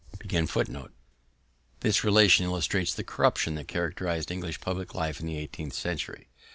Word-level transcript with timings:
This 1.81 2.03
relation 2.03 2.43
illustrates 2.47 2.91
the 2.91 3.03
corruption 3.03 3.53
that 3.53 3.67
characterized 3.67 4.31
English 4.31 4.59
public 4.59 4.95
life 4.95 5.19
in 5.19 5.27
the 5.27 5.37
eighteenth 5.37 5.73
century. 5.75 6.27